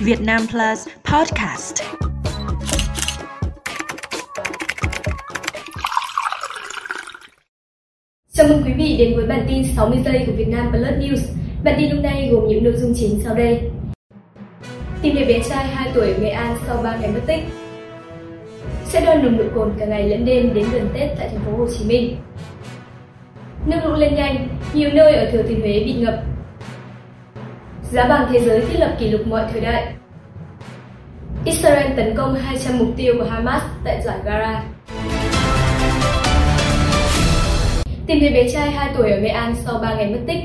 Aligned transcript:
Việt 0.00 0.20
Nam 0.20 0.40
Plus 0.50 0.88
Podcast. 1.04 1.82
Chào 8.32 8.48
mừng 8.48 8.62
quý 8.66 8.72
vị 8.72 8.96
đến 8.98 9.16
với 9.16 9.26
bản 9.26 9.46
tin 9.48 9.64
60 9.76 9.98
giây 10.04 10.24
của 10.26 10.32
Việt 10.32 10.48
Nam 10.48 10.70
Plus 10.70 10.82
News. 10.82 11.34
Bản 11.64 11.74
tin 11.78 11.90
hôm 11.90 12.02
nay 12.02 12.28
gồm 12.32 12.48
những 12.48 12.64
nội 12.64 12.74
dung 12.76 12.94
chính 12.96 13.20
sau 13.24 13.34
đây. 13.34 13.60
Tìm 15.02 15.16
về 15.16 15.24
bé 15.24 15.40
trai 15.48 15.66
2 15.66 15.90
tuổi 15.94 16.12
ở 16.12 16.18
Nghệ 16.18 16.30
An 16.30 16.56
sau 16.66 16.82
3 16.82 16.96
ngày 16.96 17.10
mất 17.10 17.20
tích. 17.26 17.42
Sẽ 18.84 19.00
đo 19.00 19.14
nồng 19.14 19.38
độ 19.38 19.44
cồn 19.54 19.72
cả 19.78 19.86
ngày 19.86 20.08
lẫn 20.08 20.24
đêm 20.24 20.54
đến 20.54 20.66
gần 20.72 20.88
Tết 20.94 21.10
tại 21.18 21.28
thành 21.28 21.44
phố 21.44 21.56
Hồ 21.56 21.66
Chí 21.78 21.84
Minh. 21.84 22.16
Nước 23.66 23.78
lũ 23.84 23.94
lên 23.94 24.14
nhanh, 24.14 24.48
nhiều 24.74 24.90
nơi 24.92 25.14
ở 25.14 25.30
Thừa 25.30 25.42
Thiên 25.42 25.60
Huế 25.60 25.84
bị 25.84 25.92
ngập. 25.92 26.14
Giá 27.92 28.06
vàng 28.08 28.26
thế 28.32 28.40
giới 28.40 28.60
thiết 28.60 28.78
lập 28.78 28.94
kỷ 28.98 29.10
lục 29.10 29.26
mọi 29.26 29.42
thời 29.52 29.60
đại. 29.60 29.92
Israel 31.44 31.92
tấn 31.96 32.14
công 32.16 32.34
200 32.34 32.78
mục 32.78 32.88
tiêu 32.96 33.14
của 33.18 33.24
Hamas 33.24 33.62
tại 33.84 34.02
giải 34.04 34.18
Gaza. 34.24 34.60
Tìm 38.06 38.20
thấy 38.20 38.30
bé 38.30 38.48
trai 38.48 38.70
2 38.70 38.94
tuổi 38.96 39.10
ở 39.10 39.20
Nghệ 39.20 39.28
An 39.28 39.54
sau 39.64 39.78
3 39.82 39.94
ngày 39.94 40.10
mất 40.10 40.18
tích. 40.26 40.44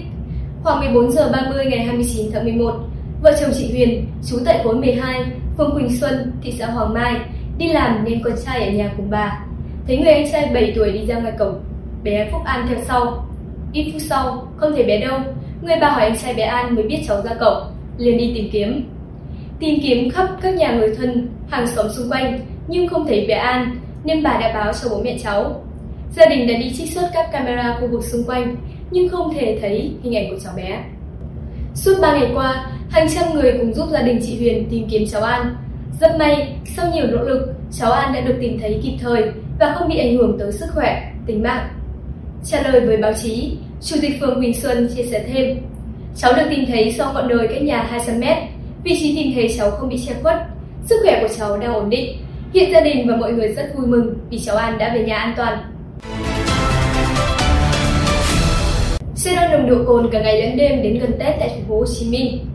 Khoảng 0.63 0.79
14 0.79 1.11
giờ 1.11 1.29
30 1.31 1.65
ngày 1.65 1.85
29 1.85 2.31
tháng 2.33 2.43
11, 2.43 2.73
vợ 3.21 3.35
chồng 3.41 3.51
chị 3.53 3.71
Huyền, 3.71 4.07
trú 4.29 4.37
tại 4.45 4.59
khối 4.63 4.75
12, 4.75 5.25
phường 5.57 5.75
Quỳnh 5.75 5.99
Xuân, 5.99 6.31
thị 6.43 6.53
xã 6.59 6.65
Hoàng 6.65 6.93
Mai, 6.93 7.19
đi 7.57 7.67
làm 7.67 8.03
nên 8.03 8.23
con 8.23 8.33
trai 8.45 8.65
ở 8.65 8.71
nhà 8.71 8.89
cùng 8.97 9.09
bà. 9.09 9.39
Thấy 9.87 9.97
người 9.97 10.13
anh 10.13 10.31
trai 10.31 10.49
7 10.53 10.73
tuổi 10.75 10.91
đi 10.91 11.05
ra 11.05 11.19
ngoài 11.19 11.33
cổng, 11.39 11.63
bé 12.03 12.29
Phúc 12.31 12.41
An 12.45 12.65
theo 12.69 12.77
sau. 12.87 13.27
Ít 13.73 13.91
phút 13.93 14.01
sau, 14.01 14.47
không 14.57 14.71
thấy 14.75 14.83
bé 14.83 14.99
đâu, 15.07 15.19
người 15.63 15.75
bà 15.81 15.89
hỏi 15.89 16.03
anh 16.03 16.17
trai 16.17 16.33
bé 16.33 16.43
An 16.43 16.75
mới 16.75 16.83
biết 16.83 17.03
cháu 17.07 17.21
ra 17.21 17.33
cổng, 17.39 17.63
liền 17.97 18.17
đi 18.17 18.31
tìm 18.35 18.49
kiếm. 18.51 18.89
Tìm 19.59 19.79
kiếm 19.83 20.09
khắp 20.09 20.29
các 20.41 20.55
nhà 20.55 20.71
người 20.71 20.95
thân, 20.95 21.27
hàng 21.49 21.67
xóm 21.67 21.89
xung 21.89 22.09
quanh, 22.09 22.39
nhưng 22.67 22.87
không 22.87 23.07
thấy 23.07 23.25
bé 23.27 23.33
An, 23.33 23.77
nên 24.03 24.23
bà 24.23 24.37
đã 24.37 24.53
báo 24.53 24.73
cho 24.73 24.89
bố 24.89 25.01
mẹ 25.03 25.17
cháu. 25.23 25.63
Gia 26.15 26.25
đình 26.25 26.47
đã 26.47 26.53
đi 26.53 26.73
trích 26.77 26.91
xuất 26.91 27.09
các 27.13 27.31
camera 27.31 27.77
khu 27.79 27.87
vực 27.87 28.03
xung 28.03 28.23
quanh, 28.23 28.55
nhưng 28.91 29.09
không 29.09 29.33
thể 29.33 29.57
thấy 29.61 29.91
hình 30.03 30.15
ảnh 30.15 30.29
của 30.29 30.39
cháu 30.43 30.53
bé. 30.57 30.83
Suốt 31.75 31.93
3 32.01 32.17
ngày 32.17 32.31
qua, 32.35 32.71
hàng 32.89 33.07
trăm 33.15 33.33
người 33.33 33.53
cùng 33.59 33.73
giúp 33.73 33.89
gia 33.91 34.01
đình 34.01 34.19
chị 34.23 34.37
Huyền 34.37 34.67
tìm 34.71 34.87
kiếm 34.89 35.03
cháu 35.11 35.23
An. 35.23 35.55
Rất 36.01 36.15
may, 36.19 36.55
sau 36.75 36.91
nhiều 36.93 37.07
nỗ 37.07 37.23
lực, 37.23 37.53
cháu 37.71 37.91
An 37.91 38.13
đã 38.13 38.21
được 38.21 38.35
tìm 38.41 38.59
thấy 38.59 38.79
kịp 38.83 38.97
thời 39.01 39.23
và 39.59 39.73
không 39.75 39.89
bị 39.89 39.97
ảnh 39.97 40.17
hưởng 40.17 40.39
tới 40.39 40.51
sức 40.51 40.65
khỏe, 40.73 41.11
tính 41.25 41.43
mạng. 41.43 41.67
Trả 42.45 42.61
lời 42.61 42.81
với 42.81 42.97
báo 42.97 43.13
chí, 43.13 43.57
Chủ 43.85 43.95
tịch 44.01 44.19
phường 44.19 44.35
Huỳnh 44.35 44.53
Xuân 44.53 44.89
chia 44.95 45.03
sẻ 45.03 45.25
thêm, 45.33 45.57
cháu 46.15 46.33
được 46.33 46.43
tìm 46.49 46.65
thấy 46.67 46.91
sau 46.97 47.13
ngọn 47.13 47.27
đồi 47.27 47.47
cách 47.47 47.61
nhà 47.61 47.87
200 47.89 48.19
mét. 48.19 48.37
Vị 48.83 48.97
trí 48.99 49.15
tìm 49.15 49.33
thấy 49.35 49.55
cháu 49.57 49.71
không 49.71 49.89
bị 49.89 49.97
che 50.07 50.13
khuất, 50.21 50.35
sức 50.85 50.95
khỏe 51.03 51.19
của 51.21 51.33
cháu 51.37 51.57
đang 51.57 51.73
ổn 51.73 51.89
định. 51.89 52.17
Hiện 52.53 52.71
gia 52.71 52.81
đình 52.81 53.07
và 53.07 53.15
mọi 53.15 53.33
người 53.33 53.47
rất 53.47 53.71
vui 53.75 53.87
mừng 53.87 54.15
vì 54.29 54.39
cháu 54.39 54.55
An 54.55 54.77
đã 54.77 54.95
về 54.95 55.03
nhà 55.03 55.17
an 55.17 55.33
toàn. 55.37 55.57
Xe 59.15 59.35
đo 59.35 59.47
nồng 59.47 59.69
độ 59.69 59.75
cồn 59.87 60.09
cả 60.11 60.21
ngày 60.21 60.41
lẫn 60.41 60.57
đêm 60.57 60.81
đến 60.81 60.99
gần 60.99 61.11
Tết 61.11 61.35
tại 61.39 61.49
thành 61.49 61.63
phố 61.69 61.79
Hồ 61.79 61.85
Chí 61.85 62.09
Minh. 62.09 62.45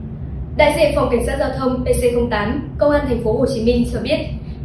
Đại 0.56 0.74
diện 0.76 0.92
phòng 0.94 1.08
cảnh 1.10 1.26
sát 1.26 1.36
giao 1.38 1.50
thông 1.58 1.84
PC08, 1.84 2.58
công 2.78 2.90
an 2.90 3.04
thành 3.08 3.24
phố 3.24 3.32
Hồ 3.32 3.46
Chí 3.54 3.64
Minh 3.64 3.84
cho 3.92 4.00
biết, 4.00 4.18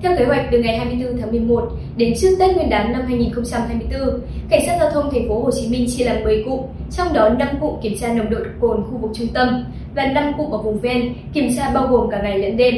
theo 0.04 0.16
kế 0.18 0.26
hoạch 0.26 0.46
từ 0.52 0.59
ngày 0.59 0.78
24 0.78 1.18
tháng 1.18 1.32
11 1.32 1.72
đến 1.98 2.14
trước 2.18 2.36
Tết 2.40 2.56
Nguyên 2.56 2.70
đán 2.70 2.92
năm 2.92 3.02
2024, 3.08 4.22
cảnh 4.50 4.62
sát 4.66 4.78
giao 4.80 4.90
thông 4.90 5.12
thành 5.12 5.30
phố 5.30 5.40
Hồ 5.40 5.52
Chí 5.52 5.68
Minh 5.70 5.88
chia 5.90 6.04
làm 6.04 6.23
10 6.23 6.44
cụm, 6.44 6.62
trong 6.92 7.14
đó 7.14 7.30
5 7.30 7.48
cụm 7.62 7.82
kiểm 7.82 7.98
tra 8.00 8.14
nồng 8.14 8.30
độ 8.30 8.38
cồn 8.59 8.84
khu 8.84 8.98
vực 8.98 9.12
trung 9.14 9.28
tâm 9.34 9.66
và 9.96 10.06
5 10.06 10.34
cụm 10.38 10.52
ở 10.52 10.58
vùng 10.58 10.80
ven 10.80 11.14
kiểm 11.34 11.50
tra 11.58 11.70
bao 11.74 11.88
gồm 11.88 12.09
cả 12.12 12.22
ngày 12.24 12.40
lẫn 12.40 12.58
đêm. 12.58 12.76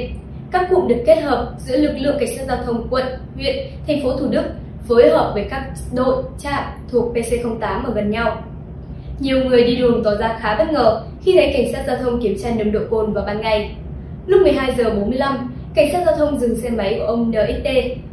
Các 0.51 0.67
cụm 0.69 0.87
được 0.87 1.03
kết 1.05 1.21
hợp 1.21 1.55
giữa 1.59 1.77
lực 1.77 1.93
lượng 1.97 2.17
cảnh 2.19 2.29
sát 2.37 2.43
giao 2.47 2.57
thông 2.65 2.87
quận, 2.89 3.05
huyện, 3.35 3.55
thành 3.87 4.03
phố 4.03 4.17
Thủ 4.17 4.27
Đức 4.27 4.43
phối 4.87 5.09
hợp 5.09 5.31
với 5.33 5.47
các 5.49 5.69
đội 5.93 6.23
trạm 6.39 6.63
thuộc 6.91 7.15
PC08 7.15 7.83
ở 7.85 7.93
gần 7.95 8.11
nhau. 8.11 8.43
Nhiều 9.19 9.45
người 9.45 9.63
đi 9.63 9.75
đường 9.75 10.03
tỏ 10.03 10.11
ra 10.19 10.37
khá 10.41 10.55
bất 10.55 10.71
ngờ 10.71 11.03
khi 11.23 11.33
thấy 11.33 11.53
cảnh 11.53 11.73
sát 11.73 11.83
giao 11.87 11.97
thông 11.97 12.21
kiểm 12.21 12.35
tra 12.43 12.49
nồng 12.57 12.71
độ 12.71 12.79
cồn 12.89 13.13
vào 13.13 13.23
ban 13.27 13.41
ngày. 13.41 13.75
Lúc 14.27 14.41
12 14.41 14.75
giờ 14.77 14.83
45, 14.83 15.54
cảnh 15.75 15.89
sát 15.91 16.03
giao 16.05 16.15
thông 16.15 16.39
dừng 16.39 16.55
xe 16.55 16.69
máy 16.69 16.95
của 16.99 17.05
ông 17.05 17.31
NXT, 17.31 17.67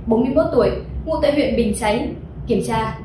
41 0.06 0.46
tuổi, 0.52 0.70
ngụ 1.04 1.12
tại 1.22 1.32
huyện 1.32 1.56
Bình 1.56 1.74
Chánh, 1.74 2.14
kiểm 2.46 2.62
tra. 2.66 2.98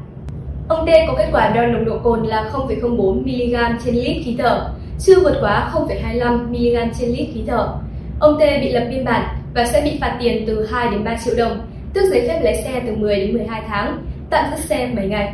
Ông 0.68 0.86
T 0.86 0.90
có 1.08 1.14
kết 1.18 1.28
quả 1.32 1.50
đo 1.56 1.66
nồng 1.66 1.86
độ 1.86 1.98
cồn 2.04 2.24
là 2.24 2.52
0,04 2.54 3.14
mg 3.22 3.78
trên 3.86 3.96
lít 3.96 4.18
khí 4.26 4.36
thở, 4.40 4.70
chưa 5.00 5.20
vượt 5.20 5.38
quá 5.42 5.72
0,25 5.74 6.48
mg 6.48 6.94
trên 7.00 7.10
lít 7.10 7.28
khí 7.34 7.42
thở. 7.48 7.74
Ông 8.20 8.38
T 8.40 8.42
bị 8.62 8.72
lập 8.72 8.88
biên 8.90 9.06
bản 9.06 9.36
và 9.54 9.66
sẽ 9.66 9.82
bị 9.82 9.98
phạt 10.02 10.18
tiền 10.20 10.44
từ 10.48 10.66
2 10.66 10.92
đến 10.92 11.04
3 11.04 11.18
triệu 11.26 11.36
đồng, 11.38 11.68
tước 11.94 12.04
giấy 12.12 12.28
phép 12.28 12.40
lái 12.44 12.56
xe 12.64 12.82
từ 12.88 12.96
10 12.96 13.16
đến 13.16 13.34
12 13.34 13.62
tháng, 13.68 14.06
tạm 14.30 14.46
giữ 14.52 14.62
xe 14.62 14.92
7 14.96 15.08
ngày. 15.08 15.34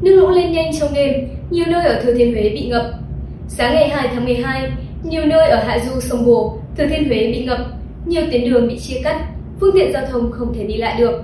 Nước 0.00 0.16
lũ 0.16 0.30
lên 0.30 0.52
nhanh 0.52 0.70
trong 0.80 0.94
đêm, 0.94 1.12
nhiều 1.50 1.64
nơi 1.68 1.84
ở 1.84 2.00
Thừa 2.02 2.14
Thiên 2.14 2.32
Huế 2.32 2.42
bị 2.42 2.68
ngập. 2.68 2.86
Sáng 3.48 3.74
ngày 3.74 3.88
2 3.88 4.08
tháng 4.14 4.24
12, 4.24 4.70
nhiều 5.04 5.26
nơi 5.26 5.48
ở 5.48 5.64
hạ 5.64 5.78
du 5.78 6.00
sông 6.00 6.26
Bồ, 6.26 6.58
Thừa 6.76 6.86
Thiên 6.86 7.08
Huế 7.08 7.16
bị 7.32 7.44
ngập, 7.44 7.58
nhiều 8.06 8.22
tuyến 8.30 8.50
đường 8.50 8.68
bị 8.68 8.78
chia 8.78 9.00
cắt, 9.04 9.20
phương 9.60 9.70
tiện 9.74 9.92
giao 9.92 10.06
thông 10.10 10.32
không 10.32 10.54
thể 10.54 10.64
đi 10.64 10.76
lại 10.76 11.00
được. 11.00 11.22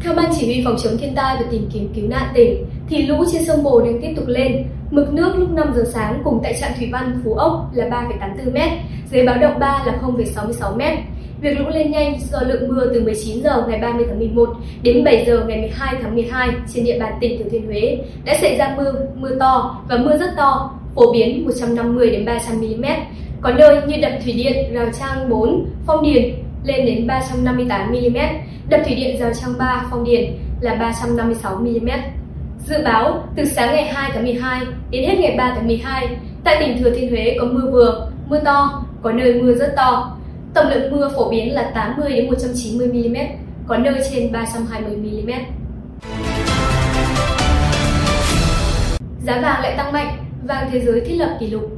Theo 0.00 0.14
Ban 0.14 0.32
Chỉ 0.38 0.46
huy 0.46 0.62
Phòng 0.64 0.76
chống 0.82 0.98
thiên 0.98 1.14
tai 1.14 1.36
và 1.40 1.44
tìm 1.50 1.68
kiếm 1.72 1.92
cứu 1.94 2.08
nạn 2.08 2.32
tỉnh, 2.34 2.66
thì 2.88 3.02
lũ 3.02 3.24
trên 3.32 3.44
sông 3.44 3.62
Bồ 3.62 3.80
đang 3.80 4.00
tiếp 4.02 4.12
tục 4.16 4.24
lên. 4.28 4.64
Mực 4.90 5.12
nước 5.12 5.32
lúc 5.36 5.50
5 5.50 5.72
giờ 5.76 5.84
sáng 5.94 6.20
cùng 6.24 6.40
tại 6.42 6.56
trạm 6.60 6.70
thủy 6.78 6.88
văn 6.92 7.20
Phú 7.24 7.34
Ốc 7.34 7.70
là 7.74 7.88
3,84 7.88 8.52
m, 8.52 8.58
dưới 9.10 9.26
báo 9.26 9.38
động 9.38 9.58
3 9.58 9.82
là 9.86 9.98
0,66 10.02 10.76
m. 10.76 10.82
Việc 11.40 11.58
lũ 11.58 11.64
lên 11.68 11.90
nhanh 11.90 12.20
do 12.30 12.40
lượng 12.40 12.68
mưa 12.68 12.90
từ 12.94 13.02
19 13.04 13.42
giờ 13.42 13.64
ngày 13.68 13.78
30 13.80 14.06
tháng 14.08 14.18
11 14.18 14.48
đến 14.82 15.04
7 15.04 15.24
giờ 15.26 15.44
ngày 15.48 15.58
12 15.58 15.94
tháng 16.02 16.14
12 16.14 16.48
trên 16.74 16.84
địa 16.84 16.98
bàn 16.98 17.12
tỉnh 17.20 17.38
Thừa 17.38 17.48
Thiên 17.50 17.66
Huế 17.66 17.98
đã 18.24 18.36
xảy 18.40 18.56
ra 18.58 18.74
mưa, 18.76 18.92
mưa 19.14 19.36
to 19.40 19.80
và 19.88 19.96
mưa 19.96 20.16
rất 20.16 20.30
to, 20.36 20.78
phổ 20.94 21.12
biến 21.12 21.44
150 21.44 22.10
đến 22.10 22.24
300 22.24 22.60
mm. 22.60 22.84
Có 23.40 23.50
nơi 23.52 23.80
như 23.86 23.96
đập 24.02 24.12
thủy 24.24 24.32
điện 24.32 24.74
Rào 24.74 24.86
Trang 25.00 25.28
4, 25.28 25.66
Phong 25.86 26.04
Điền 26.04 26.34
lên 26.64 26.86
đến 26.86 27.06
358 27.06 27.90
mm, 27.90 28.16
đập 28.68 28.80
thủy 28.84 28.94
điện 28.94 29.16
Rào 29.20 29.32
Trang 29.34 29.54
3, 29.58 29.86
Phong 29.90 30.04
Điền 30.04 30.38
là 30.60 30.74
356 30.74 31.56
mm. 31.56 31.88
Dự 32.66 32.76
báo 32.84 33.28
từ 33.36 33.44
sáng 33.44 33.74
ngày 33.74 33.84
2 33.84 34.10
tháng 34.14 34.24
12 34.24 34.60
đến 34.90 35.04
hết 35.04 35.18
ngày 35.18 35.34
3 35.38 35.52
tháng 35.54 35.66
12, 35.66 36.16
tại 36.44 36.56
tỉnh 36.60 36.82
Thừa 36.82 36.90
Thiên 36.90 37.10
Huế 37.10 37.36
có 37.40 37.46
mưa 37.46 37.70
vừa, 37.70 38.10
mưa 38.28 38.40
to, 38.44 38.84
có 39.02 39.12
nơi 39.12 39.34
mưa 39.34 39.54
rất 39.54 39.72
to. 39.76 40.16
Tổng 40.54 40.68
lượng 40.68 40.92
mưa 40.92 41.10
phổ 41.16 41.30
biến 41.30 41.54
là 41.54 41.70
80 41.74 42.10
đến 42.10 42.26
190 42.26 42.88
mm, 42.88 43.16
có 43.66 43.76
nơi 43.76 43.94
trên 44.10 44.32
320 44.32 44.96
mm. 44.96 45.30
Giá 49.22 49.40
vàng 49.40 49.62
lại 49.62 49.74
tăng 49.76 49.92
mạnh, 49.92 50.23
vàng 50.46 50.68
thế 50.72 50.80
giới 50.80 51.00
thiết 51.00 51.14
lập 51.14 51.36
kỷ 51.40 51.46
lục. 51.46 51.70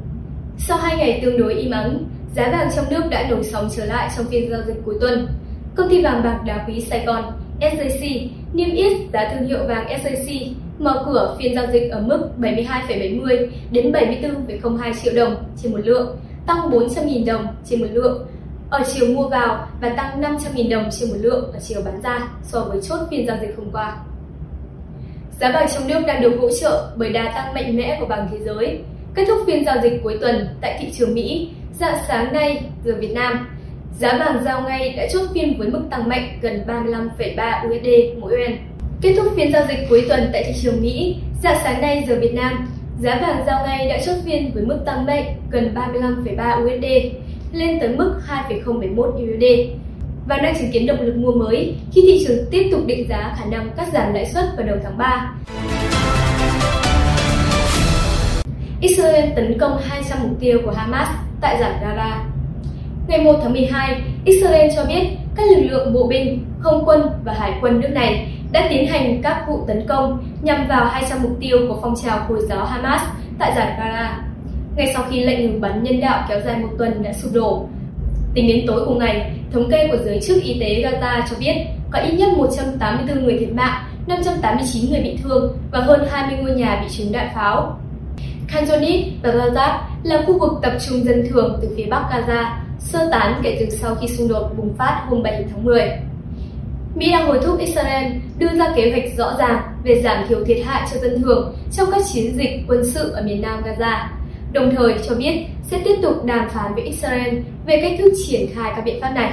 Sau 0.58 0.78
hai 0.78 0.96
ngày 0.96 1.20
tương 1.24 1.38
đối 1.38 1.54
im 1.54 1.70
ắng, 1.70 2.04
giá 2.34 2.50
vàng 2.50 2.70
trong 2.76 2.84
nước 2.90 3.02
đã 3.10 3.26
nổi 3.30 3.44
sóng 3.44 3.68
trở 3.76 3.84
lại 3.84 4.10
trong 4.16 4.26
phiên 4.26 4.50
giao 4.50 4.60
dịch 4.66 4.76
cuối 4.84 4.94
tuần. 5.00 5.28
Công 5.76 5.88
ty 5.88 6.02
vàng 6.02 6.22
bạc 6.22 6.40
đá 6.46 6.64
quý 6.68 6.80
Sài 6.80 7.06
Gòn 7.06 7.24
SJC 7.60 8.28
niêm 8.52 8.70
yết 8.70 8.92
giá 9.12 9.32
thương 9.34 9.48
hiệu 9.48 9.58
vàng 9.68 9.86
SJC 9.86 10.52
mở 10.78 11.02
cửa 11.06 11.36
phiên 11.38 11.54
giao 11.54 11.66
dịch 11.72 11.90
ở 11.90 12.00
mức 12.00 12.28
72,70 12.38 13.46
đến 13.70 13.92
74,02 13.92 14.92
triệu 15.02 15.14
đồng 15.14 15.36
trên 15.62 15.72
một 15.72 15.80
lượng, 15.84 16.16
tăng 16.46 16.70
400.000 16.70 17.24
đồng 17.26 17.46
trên 17.64 17.80
một 17.80 17.88
lượng 17.92 18.26
ở 18.70 18.82
chiều 18.94 19.06
mua 19.06 19.28
vào 19.28 19.68
và 19.80 19.88
tăng 19.88 20.20
500.000 20.20 20.70
đồng 20.70 20.90
trên 20.90 21.08
một 21.10 21.16
lượng 21.20 21.52
ở 21.52 21.58
chiều 21.62 21.80
bán 21.84 22.02
ra 22.02 22.28
so 22.42 22.60
với 22.60 22.82
chốt 22.82 22.98
phiên 23.10 23.26
giao 23.26 23.36
dịch 23.40 23.56
hôm 23.56 23.70
qua. 23.72 23.96
Giá 25.40 25.52
vàng 25.52 25.66
trong 25.74 25.88
nước 25.88 26.00
đang 26.06 26.22
được 26.22 26.36
hỗ 26.40 26.50
trợ 26.50 26.90
bởi 26.96 27.12
đà 27.12 27.32
tăng 27.34 27.54
mạnh 27.54 27.76
mẽ 27.76 27.96
của 28.00 28.06
vàng 28.06 28.28
thế 28.32 28.38
giới. 28.38 28.78
Kết 29.14 29.24
thúc 29.28 29.38
phiên 29.46 29.64
giao 29.64 29.76
dịch 29.82 30.00
cuối 30.02 30.18
tuần 30.20 30.48
tại 30.60 30.76
thị 30.80 30.90
trường 30.92 31.14
Mỹ, 31.14 31.48
dạng 31.72 31.98
sáng 32.08 32.32
nay 32.32 32.62
giờ 32.84 32.94
Việt 33.00 33.12
Nam, 33.12 33.48
giá 33.98 34.16
vàng 34.18 34.44
giao 34.44 34.62
ngay 34.62 34.92
đã 34.96 35.06
chốt 35.12 35.26
phiên 35.34 35.58
với 35.58 35.68
mức 35.68 35.82
tăng 35.90 36.08
mạnh 36.08 36.38
gần 36.42 36.64
35,3 36.66 37.68
USD 37.68 38.20
mỗi 38.20 38.32
ounce. 38.32 38.58
Kết 39.00 39.14
thúc 39.16 39.26
phiên 39.36 39.52
giao 39.52 39.66
dịch 39.68 39.78
cuối 39.88 40.04
tuần 40.08 40.30
tại 40.32 40.44
thị 40.44 40.52
trường 40.62 40.82
Mỹ, 40.82 41.16
dạng 41.42 41.58
sáng 41.64 41.80
nay 41.80 42.04
giờ 42.08 42.18
Việt 42.20 42.34
Nam, 42.34 42.68
giá 43.00 43.18
vàng 43.20 43.42
giao 43.46 43.66
ngay 43.66 43.88
đã 43.88 43.98
chốt 44.06 44.16
phiên 44.24 44.50
với 44.54 44.62
mức 44.62 44.78
tăng 44.86 45.06
mạnh 45.06 45.24
gần 45.50 45.74
35,3 45.74 46.64
USD 46.64 46.86
lên 47.52 47.80
tới 47.80 47.88
mức 47.88 48.20
2,071 48.26 49.08
USD 49.08 49.44
và 50.26 50.36
đang 50.36 50.54
chứng 50.58 50.70
kiến 50.72 50.86
động 50.86 51.00
lực 51.00 51.16
mua 51.16 51.32
mới 51.32 51.76
khi 51.92 52.02
thị 52.06 52.24
trường 52.26 52.46
tiếp 52.50 52.68
tục 52.72 52.80
định 52.86 53.08
giá 53.08 53.34
khả 53.38 53.44
năng 53.44 53.70
cắt 53.76 53.88
giảm 53.92 54.14
lãi 54.14 54.26
suất 54.26 54.44
vào 54.56 54.66
đầu 54.66 54.76
tháng 54.84 54.98
3. 54.98 55.34
Israel 58.80 59.30
tấn 59.36 59.58
công 59.58 59.78
200 59.82 60.18
mục 60.22 60.40
tiêu 60.40 60.58
của 60.64 60.70
Hamas 60.70 61.08
tại 61.40 61.56
giải 61.60 61.72
Gaza. 61.82 62.12
Ngày 63.08 63.20
1 63.20 63.32
tháng 63.42 63.52
12, 63.52 64.02
Israel 64.24 64.70
cho 64.76 64.84
biết 64.84 65.06
các 65.36 65.46
lực 65.50 65.62
lượng 65.70 65.94
bộ 65.94 66.06
binh, 66.06 66.44
không 66.58 66.82
quân 66.86 67.02
và 67.24 67.32
hải 67.32 67.52
quân 67.62 67.80
nước 67.80 67.88
này 67.88 68.32
đã 68.52 68.66
tiến 68.70 68.86
hành 68.86 69.22
các 69.22 69.44
vụ 69.48 69.64
tấn 69.66 69.86
công 69.88 70.24
nhằm 70.42 70.68
vào 70.68 70.86
200 70.86 71.22
mục 71.22 71.36
tiêu 71.40 71.58
của 71.68 71.78
phong 71.82 71.94
trào 72.04 72.24
Hồi 72.28 72.38
giáo 72.48 72.64
Hamas 72.64 73.02
tại 73.38 73.52
giải 73.56 73.76
Gaza. 73.80 74.08
ngay 74.76 74.92
sau 74.94 75.04
khi 75.10 75.24
lệnh 75.24 75.42
ngừng 75.42 75.60
bắn 75.60 75.82
nhân 75.82 76.00
đạo 76.00 76.26
kéo 76.28 76.40
dài 76.40 76.56
một 76.58 76.68
tuần 76.78 77.02
đã 77.02 77.12
sụp 77.12 77.32
đổ. 77.34 77.68
Tính 78.36 78.48
đến 78.48 78.64
tối 78.66 78.82
cùng 78.86 78.98
ngày, 78.98 79.30
thống 79.52 79.70
kê 79.70 79.88
của 79.88 79.96
giới 80.04 80.20
chức 80.20 80.42
y 80.42 80.60
tế 80.60 80.82
Gaza 80.82 81.22
cho 81.30 81.36
biết 81.40 81.54
có 81.90 81.98
ít 81.98 82.12
nhất 82.12 82.28
184 82.36 83.24
người 83.24 83.38
thiệt 83.38 83.52
mạng, 83.52 83.84
589 84.06 84.90
người 84.90 85.00
bị 85.00 85.18
thương 85.22 85.58
và 85.70 85.80
hơn 85.80 86.08
20 86.10 86.38
ngôi 86.38 86.50
nhà 86.50 86.82
bị 86.82 86.96
trúng 86.96 87.12
đạn 87.12 87.28
pháo. 87.34 87.78
Khanjonit 88.48 89.04
và 89.22 89.30
Gaza 89.30 89.78
là 90.02 90.22
khu 90.26 90.38
vực 90.38 90.52
tập 90.62 90.72
trung 90.88 91.04
dân 91.04 91.26
thường 91.30 91.58
từ 91.62 91.68
phía 91.76 91.86
bắc 91.90 92.02
Gaza, 92.10 92.44
sơ 92.78 93.08
tán 93.10 93.40
kể 93.42 93.56
từ 93.60 93.76
sau 93.76 93.94
khi 93.94 94.08
xung 94.08 94.28
đột 94.28 94.50
bùng 94.56 94.74
phát 94.78 95.04
hôm 95.08 95.22
7 95.22 95.44
tháng 95.50 95.64
10. 95.64 95.90
Mỹ 96.94 97.12
đang 97.12 97.26
hối 97.26 97.38
thúc 97.42 97.58
Israel 97.58 98.12
đưa 98.38 98.48
ra 98.58 98.72
kế 98.76 98.90
hoạch 98.90 99.16
rõ 99.16 99.36
ràng 99.38 99.62
về 99.84 100.02
giảm 100.02 100.24
thiểu 100.28 100.44
thiệt 100.44 100.58
hại 100.64 100.88
cho 100.92 101.00
dân 101.00 101.22
thường 101.22 101.56
trong 101.72 101.90
các 101.90 102.02
chiến 102.12 102.36
dịch 102.36 102.64
quân 102.68 102.84
sự 102.84 103.10
ở 103.10 103.22
miền 103.22 103.42
nam 103.42 103.62
Gaza, 103.62 104.06
đồng 104.56 104.74
thời 104.76 104.94
cho 105.08 105.14
biết 105.14 105.46
sẽ 105.62 105.80
tiếp 105.84 105.94
tục 106.02 106.24
đàm 106.24 106.48
phán 106.48 106.74
với 106.74 106.84
Israel 106.84 107.38
về 107.66 107.80
cách 107.82 107.92
thức 107.98 108.12
triển 108.26 108.46
khai 108.54 108.72
các 108.76 108.84
biện 108.84 109.00
pháp 109.00 109.10
này. 109.10 109.32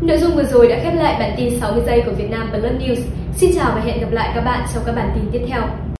Nội 0.00 0.18
dung 0.18 0.36
vừa 0.36 0.44
rồi 0.44 0.68
đã 0.68 0.80
khép 0.82 0.94
lại 0.94 1.16
bản 1.18 1.34
tin 1.36 1.60
60 1.60 1.82
giây 1.86 2.02
của 2.06 2.12
Việt 2.12 2.30
Nam 2.30 2.50
Blood 2.50 2.64
News. 2.64 3.00
Xin 3.36 3.50
chào 3.54 3.72
và 3.74 3.80
hẹn 3.80 4.00
gặp 4.00 4.12
lại 4.12 4.32
các 4.34 4.40
bạn 4.40 4.66
trong 4.74 4.82
các 4.86 4.96
bản 4.96 5.10
tin 5.14 5.24
tiếp 5.32 5.46
theo. 5.48 5.62